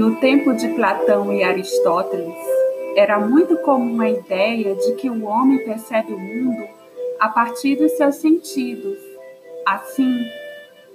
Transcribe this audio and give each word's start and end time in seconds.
No 0.00 0.16
tempo 0.16 0.54
de 0.54 0.66
Platão 0.68 1.30
e 1.30 1.44
Aristóteles, 1.44 2.34
era 2.96 3.20
muito 3.20 3.54
comum 3.58 4.00
a 4.00 4.08
ideia 4.08 4.74
de 4.74 4.94
que 4.94 5.10
o 5.10 5.26
homem 5.26 5.62
percebe 5.62 6.14
o 6.14 6.18
mundo 6.18 6.66
a 7.20 7.28
partir 7.28 7.76
dos 7.76 7.92
seus 7.98 8.14
sentidos. 8.14 8.96
Assim, 9.66 10.24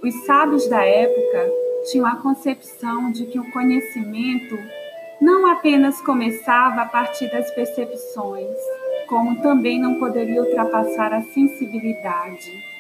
os 0.01 0.25
sábios 0.25 0.67
da 0.67 0.83
época 0.83 1.51
tinham 1.91 2.07
a 2.07 2.15
concepção 2.15 3.11
de 3.11 3.27
que 3.27 3.39
o 3.39 3.51
conhecimento 3.51 4.57
não 5.21 5.45
apenas 5.51 6.01
começava 6.01 6.81
a 6.81 6.85
partir 6.87 7.29
das 7.29 7.51
percepções, 7.51 8.57
como 9.07 9.39
também 9.39 9.79
não 9.79 9.99
poderia 9.99 10.41
ultrapassar 10.41 11.13
a 11.13 11.21
sensibilidade. 11.21 12.74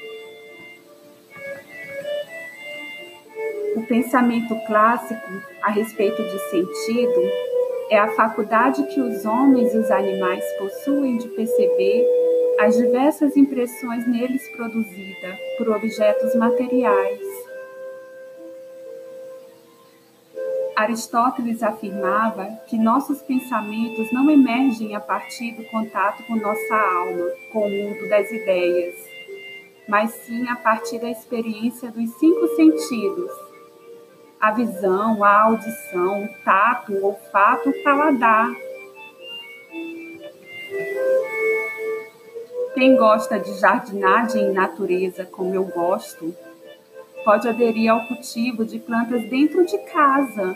O 3.75 3.83
pensamento 3.83 4.55
clássico 4.67 5.41
a 5.61 5.69
respeito 5.69 6.23
de 6.23 6.39
sentido 6.49 7.21
é 7.89 7.97
a 7.97 8.07
faculdade 8.15 8.81
que 8.87 9.01
os 9.01 9.25
homens 9.25 9.73
e 9.73 9.77
os 9.77 9.91
animais 9.91 10.45
possuem 10.57 11.17
de 11.17 11.27
perceber 11.27 12.07
as 12.61 12.77
diversas 12.77 13.35
impressões 13.35 14.07
neles 14.07 14.47
produzidas 14.55 15.37
por 15.57 15.69
objetos 15.71 16.33
materiais. 16.35 17.19
Aristóteles 20.77 21.61
afirmava 21.61 22.45
que 22.67 22.77
nossos 22.77 23.21
pensamentos 23.23 24.09
não 24.13 24.29
emergem 24.31 24.95
a 24.95 25.01
partir 25.01 25.51
do 25.51 25.65
contato 25.65 26.23
com 26.23 26.37
nossa 26.37 26.75
alma, 26.75 27.29
com 27.51 27.67
o 27.67 27.69
mundo 27.69 28.07
das 28.07 28.31
ideias, 28.31 28.95
mas 29.89 30.11
sim 30.11 30.47
a 30.47 30.55
partir 30.55 30.99
da 30.99 31.09
experiência 31.09 31.91
dos 31.91 32.09
cinco 32.17 32.47
sentidos 32.55 33.44
a 34.45 34.51
visão, 34.51 35.23
a 35.23 35.41
audição, 35.41 36.23
o 36.23 36.29
tato, 36.43 36.93
o 36.93 37.05
olfato, 37.05 37.67
o 37.67 37.83
paladar. 37.83 38.47
Quem 42.75 42.95
gosta 42.95 43.39
de 43.39 43.59
jardinagem 43.59 44.43
em 44.43 44.53
natureza, 44.53 45.25
como 45.25 45.55
eu 45.55 45.63
gosto, 45.65 46.35
pode 47.23 47.47
aderir 47.47 47.91
ao 47.91 48.07
cultivo 48.07 48.63
de 48.63 48.77
plantas 48.77 49.23
dentro 49.23 49.65
de 49.65 49.79
casa. 49.79 50.55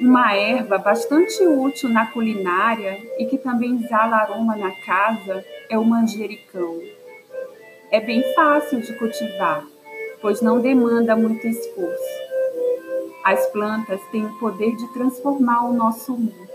Uma 0.00 0.34
erva 0.34 0.78
bastante 0.78 1.46
útil 1.46 1.90
na 1.90 2.06
culinária 2.06 2.98
e 3.18 3.26
que 3.26 3.36
também 3.36 3.76
exala 3.76 4.16
aroma 4.16 4.56
na 4.56 4.70
casa 4.70 5.44
é 5.68 5.76
o 5.78 5.84
manjericão. 5.84 6.80
É 7.90 8.00
bem 8.00 8.22
fácil 8.34 8.80
de 8.80 8.94
cultivar, 8.94 9.66
pois 10.22 10.40
não 10.40 10.60
demanda 10.60 11.14
muito 11.14 11.46
esforço. 11.46 12.25
As 13.26 13.44
plantas 13.46 14.00
têm 14.12 14.24
o 14.24 14.38
poder 14.38 14.76
de 14.76 14.86
transformar 14.92 15.68
o 15.68 15.72
nosso 15.72 16.12
mundo. 16.12 16.48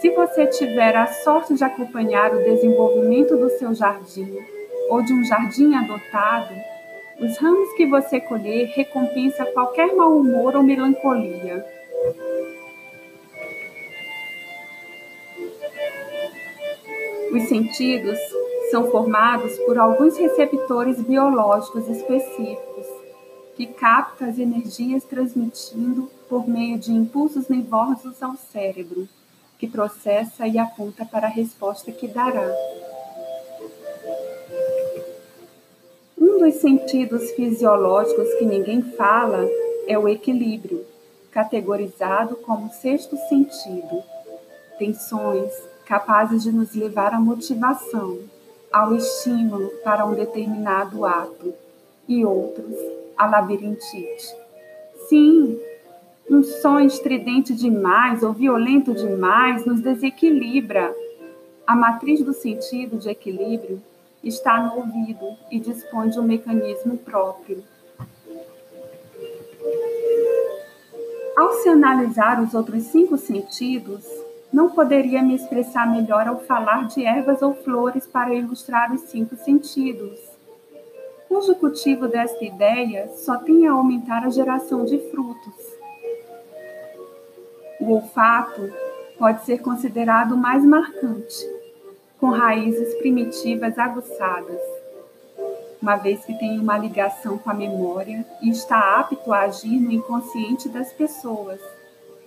Se 0.00 0.10
você 0.10 0.44
tiver 0.48 0.96
a 0.96 1.06
sorte 1.06 1.54
de 1.54 1.62
acompanhar 1.62 2.34
o 2.34 2.42
desenvolvimento 2.42 3.36
do 3.36 3.48
seu 3.50 3.72
jardim 3.72 4.36
ou 4.90 5.00
de 5.02 5.12
um 5.12 5.22
jardim 5.24 5.76
adotado, 5.76 6.52
os 7.20 7.38
ramos 7.38 7.72
que 7.74 7.86
você 7.86 8.20
colher 8.20 8.72
recompensa 8.74 9.46
qualquer 9.52 9.94
mau 9.94 10.16
humor 10.16 10.56
ou 10.56 10.64
melancolia. 10.64 11.64
Os 17.32 17.42
sentidos 17.44 18.18
são 18.72 18.90
formados 18.90 19.56
por 19.58 19.78
alguns 19.78 20.18
receptores 20.18 21.00
biológicos 21.00 21.88
específicos 21.88 22.67
que 23.58 23.66
capta 23.66 24.26
as 24.26 24.38
energias 24.38 25.02
transmitindo 25.02 26.08
por 26.28 26.48
meio 26.48 26.78
de 26.78 26.92
impulsos 26.92 27.48
nervosos 27.48 28.22
ao 28.22 28.36
cérebro, 28.36 29.08
que 29.58 29.66
processa 29.66 30.46
e 30.46 30.56
aponta 30.56 31.04
para 31.04 31.26
a 31.26 31.30
resposta 31.30 31.90
que 31.90 32.06
dará. 32.06 32.54
Um 36.16 36.38
dos 36.38 36.54
sentidos 36.54 37.32
fisiológicos 37.32 38.32
que 38.34 38.44
ninguém 38.44 38.80
fala 38.80 39.44
é 39.88 39.98
o 39.98 40.08
equilíbrio, 40.08 40.86
categorizado 41.32 42.36
como 42.36 42.72
sexto 42.72 43.16
sentido. 43.28 44.04
Tensões 44.78 45.52
capazes 45.84 46.44
de 46.44 46.52
nos 46.52 46.76
levar 46.76 47.12
à 47.12 47.18
motivação, 47.18 48.20
ao 48.72 48.94
estímulo 48.94 49.68
para 49.82 50.06
um 50.06 50.14
determinado 50.14 51.04
ato, 51.04 51.52
e 52.06 52.24
outros 52.24 52.97
a 53.18 53.26
labirintite. 53.26 54.36
Sim, 55.08 55.60
um 56.30 56.42
som 56.44 56.78
estridente 56.78 57.52
demais 57.52 58.22
ou 58.22 58.32
violento 58.32 58.94
demais 58.94 59.66
nos 59.66 59.80
desequilibra. 59.80 60.94
A 61.66 61.74
matriz 61.74 62.22
do 62.22 62.32
sentido 62.32 62.96
de 62.96 63.10
equilíbrio 63.10 63.82
está 64.22 64.62
no 64.62 64.76
ouvido 64.76 65.36
e 65.50 65.58
dispõe 65.58 66.08
de 66.08 66.20
um 66.20 66.22
mecanismo 66.22 66.96
próprio. 66.98 67.62
Ao 71.36 71.52
se 71.54 71.68
analisar 71.68 72.42
os 72.42 72.54
outros 72.54 72.84
cinco 72.84 73.16
sentidos, 73.16 74.04
não 74.52 74.70
poderia 74.70 75.22
me 75.22 75.34
expressar 75.34 75.90
melhor 75.90 76.26
ao 76.26 76.40
falar 76.40 76.86
de 76.86 77.04
ervas 77.04 77.42
ou 77.42 77.54
flores 77.54 78.06
para 78.06 78.34
ilustrar 78.34 78.92
os 78.92 79.02
cinco 79.02 79.36
sentidos 79.36 80.27
cujo 81.28 81.54
cultivo 81.56 82.08
desta 82.08 82.42
ideia 82.42 83.08
só 83.14 83.36
tem 83.36 83.68
a 83.68 83.72
aumentar 83.72 84.24
a 84.24 84.30
geração 84.30 84.84
de 84.84 84.98
frutos. 85.10 85.54
O 87.78 87.92
olfato 87.92 88.72
pode 89.18 89.44
ser 89.44 89.58
considerado 89.58 90.36
mais 90.36 90.64
marcante, 90.64 91.46
com 92.18 92.30
raízes 92.30 92.94
primitivas 92.94 93.78
aguçadas, 93.78 94.60
uma 95.80 95.96
vez 95.96 96.24
que 96.24 96.36
tem 96.38 96.58
uma 96.58 96.78
ligação 96.78 97.38
com 97.38 97.50
a 97.50 97.54
memória 97.54 98.24
e 98.42 98.50
está 98.50 98.98
apto 98.98 99.32
a 99.32 99.42
agir 99.42 99.78
no 99.78 99.92
inconsciente 99.92 100.68
das 100.68 100.92
pessoas, 100.92 101.60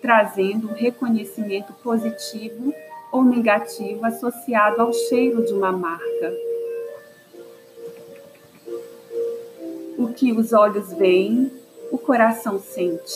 trazendo 0.02 0.70
um 0.70 0.74
reconhecimento 0.74 1.74
positivo 1.84 2.74
ou 3.12 3.24
negativo 3.24 4.06
associado 4.06 4.82
ao 4.82 4.94
cheiro 4.94 5.44
de 5.44 5.54
uma 5.54 5.72
marca. 5.72 6.51
O 10.02 10.14
que 10.14 10.32
os 10.32 10.52
olhos 10.52 10.92
veem, 10.94 11.52
o 11.92 11.98
coração 12.00 12.58
sente. 12.58 13.14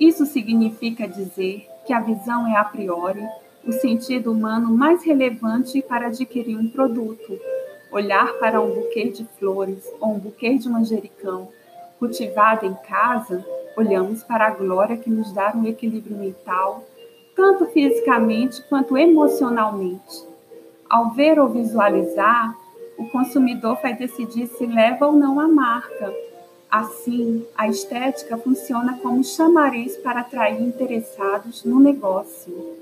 Isso 0.00 0.26
significa 0.26 1.06
dizer 1.06 1.68
que 1.86 1.92
a 1.92 2.00
visão 2.00 2.48
é 2.48 2.56
a 2.56 2.64
priori 2.64 3.24
o 3.64 3.70
sentido 3.70 4.32
humano 4.32 4.76
mais 4.76 5.04
relevante 5.04 5.80
para 5.80 6.08
adquirir 6.08 6.58
um 6.58 6.68
produto. 6.68 7.38
Olhar 7.92 8.32
para 8.40 8.60
um 8.60 8.74
buquê 8.74 9.08
de 9.08 9.24
flores 9.38 9.88
ou 10.00 10.14
um 10.14 10.18
buquê 10.18 10.58
de 10.58 10.68
manjericão 10.68 11.46
cultivado 12.00 12.66
em 12.66 12.74
casa, 12.74 13.46
olhamos 13.76 14.24
para 14.24 14.48
a 14.48 14.50
glória 14.50 14.96
que 14.96 15.08
nos 15.08 15.32
dá 15.32 15.52
um 15.54 15.64
equilíbrio 15.64 16.16
mental, 16.16 16.84
tanto 17.36 17.66
fisicamente 17.66 18.60
quanto 18.68 18.98
emocionalmente. 18.98 20.24
Ao 20.88 21.10
ver 21.10 21.38
ou 21.38 21.48
visualizar, 21.48 22.58
o 23.00 23.08
consumidor 23.08 23.80
vai 23.80 23.96
decidir 23.96 24.46
se 24.46 24.66
leva 24.66 25.06
ou 25.06 25.14
não 25.14 25.40
a 25.40 25.48
marca. 25.48 26.14
Assim, 26.70 27.46
a 27.56 27.66
estética 27.66 28.36
funciona 28.36 28.98
como 28.98 29.24
chamariz 29.24 29.96
para 29.96 30.20
atrair 30.20 30.60
interessados 30.60 31.64
no 31.64 31.80
negócio. 31.80 32.76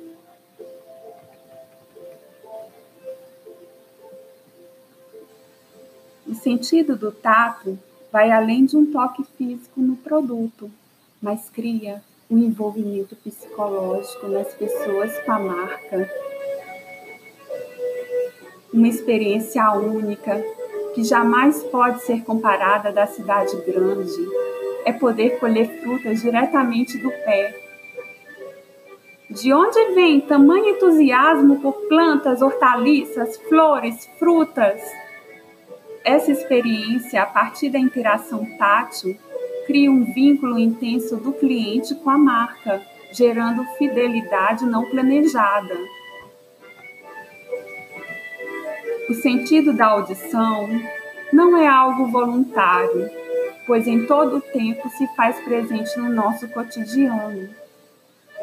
O 6.27 6.35
sentido 6.35 6.97
do 6.97 7.13
tato 7.13 7.79
vai 8.11 8.33
além 8.33 8.67
de 8.67 8.77
um 8.77 8.91
toque 8.91 9.23
físico 9.23 9.81
no 9.81 9.95
produto, 9.97 10.69
mas 11.23 11.49
cria 11.49 12.03
um 12.29 12.39
envolvimento 12.39 13.15
psicológico 13.15 14.27
nas 14.27 14.53
pessoas 14.53 15.17
com 15.21 15.31
a 15.31 15.39
marca 15.39 16.11
uma 18.79 18.87
experiência 18.87 19.69
única 19.73 20.41
que 20.95 21.03
jamais 21.03 21.65
pode 21.65 22.01
ser 22.05 22.23
comparada 22.23 22.93
da 22.93 23.07
cidade 23.07 23.57
grande. 23.67 24.17
É 24.85 24.93
poder 24.93 25.39
colher 25.41 25.83
frutas 25.83 26.23
diretamente 26.23 26.97
do 26.99 27.11
pé. 27.11 27.55
De 29.29 29.53
onde 29.53 29.95
vem 29.95 30.21
tamanho 30.21 30.69
entusiasmo 30.69 31.61
por 31.61 31.73
plantas, 31.89 32.41
hortaliças, 32.41 33.37
flores, 33.49 34.09
frutas? 34.19 34.81
Essa 36.05 36.31
experiência, 36.31 37.21
a 37.21 37.27
partir 37.27 37.71
da 37.71 37.79
interação 37.79 38.47
tátil, 38.57 39.19
cria 39.67 39.91
um 39.91 40.05
vínculo 40.05 40.57
intenso 40.57 41.17
do 41.17 41.33
cliente 41.33 41.97
com 41.97 42.11
a 42.11 42.17
marca, 42.17 42.81
gerando 43.13 43.65
fidelidade 43.77 44.65
não 44.65 44.89
planejada. 44.89 45.77
O 49.09 49.15
sentido 49.15 49.73
da 49.73 49.87
audição 49.87 50.69
não 51.33 51.57
é 51.57 51.67
algo 51.67 52.07
voluntário, 52.09 53.11
pois 53.67 53.87
em 53.87 54.05
todo 54.07 54.37
o 54.37 54.41
tempo 54.41 54.89
se 54.91 55.07
faz 55.17 55.41
presente 55.41 55.99
no 55.99 56.11
nosso 56.11 56.47
cotidiano. 56.49 57.49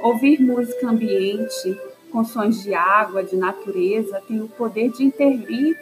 Ouvir 0.01 0.41
música 0.41 0.87
ambiente, 0.87 1.79
com 2.11 2.23
sons 2.23 2.63
de 2.63 2.73
água, 2.73 3.23
de 3.23 3.35
natureza, 3.35 4.23
tem 4.27 4.41
o 4.41 4.47
poder 4.47 4.89
de 4.89 5.03
intervir 5.03 5.77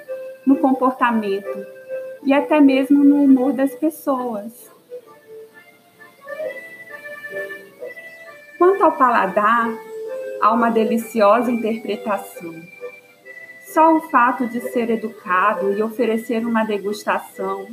no 0.45 0.57
comportamento 0.57 1.65
e 2.25 2.33
até 2.33 2.59
mesmo 2.59 3.03
no 3.03 3.23
humor 3.23 3.53
das 3.53 3.73
pessoas. 3.75 4.69
Quanto 8.57 8.83
ao 8.83 8.91
paladar, 8.93 9.73
há 10.41 10.51
uma 10.53 10.69
deliciosa 10.69 11.51
interpretação. 11.51 12.53
Só 13.73 13.95
o 13.95 14.01
fato 14.01 14.45
de 14.45 14.61
ser 14.61 14.91
educado 14.91 15.73
e 15.73 15.81
oferecer 15.81 16.45
uma 16.45 16.63
degustação 16.63 17.65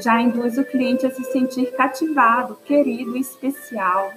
já 0.00 0.20
induz 0.20 0.58
o 0.58 0.64
cliente 0.64 1.06
a 1.06 1.10
se 1.10 1.22
sentir 1.26 1.70
cativado, 1.76 2.56
querido 2.64 3.16
e 3.16 3.20
especial. 3.20 4.12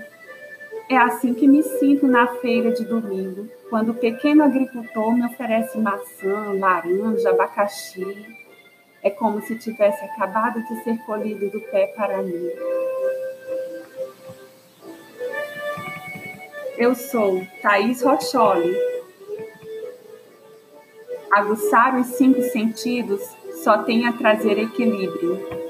É 0.89 0.97
assim 0.97 1.35
que 1.35 1.47
me 1.47 1.62
sinto 1.62 2.07
na 2.07 2.25
feira 2.38 2.71
de 2.71 2.83
domingo, 2.83 3.47
quando 3.69 3.89
o 3.89 3.94
pequeno 3.94 4.44
agricultor 4.44 5.13
me 5.13 5.23
oferece 5.23 5.77
maçã, 5.77 6.53
laranja, 6.59 7.29
abacaxi. 7.29 8.25
É 9.03 9.12
como 9.12 9.44
se 9.44 9.56
tivesse 9.59 10.03
acabado 10.03 10.59
de 10.63 10.83
ser 10.83 10.97
colhido 11.06 11.51
do 11.51 11.62
pé 11.69 11.85
para 11.95 12.17
mim. 12.24 12.50
Eu 16.79 16.95
sou 16.95 17.45
Thaís 17.62 18.01
Rocholi. 18.01 18.90
Aguçar 21.31 21.97
os 21.97 22.07
cinco 22.07 22.41
sentidos 22.41 23.21
só 23.63 23.77
tem 23.83 24.05
a 24.05 24.11
trazer 24.11 24.57
equilíbrio. 24.57 25.60